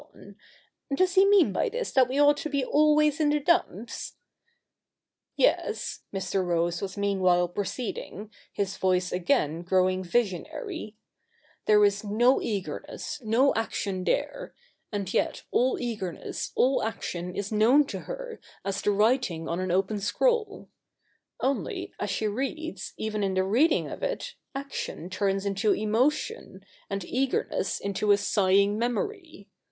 [0.15, 0.35] And
[0.97, 4.15] does he mean by this that we ought to be ahvays in the dumps?''
[5.45, 6.43] Yes,' Mr.
[6.43, 10.97] Rose was meanwhile proceeding, his voice again growing visionary,'
[11.67, 14.55] there is no eagerness, no action there;
[14.91, 19.69] and yet all eagerness, all action is known to her as the writing on an
[19.69, 20.71] open scroll;
[21.41, 27.05] only, as she reads, even in the reading of it, action turns into emotion, and
[27.05, 29.47] eagerness into a sighing memory.